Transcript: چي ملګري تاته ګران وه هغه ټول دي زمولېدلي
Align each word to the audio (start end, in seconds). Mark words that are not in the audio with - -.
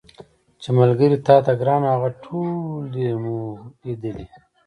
چي 0.61 0.69
ملګري 0.79 1.17
تاته 1.27 1.53
ګران 1.59 1.81
وه 1.83 1.91
هغه 1.95 2.09
ټول 2.23 2.81
دي 2.93 3.05
زمولېدلي 3.13 4.25